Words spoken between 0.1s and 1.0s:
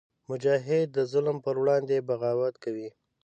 مجاهد د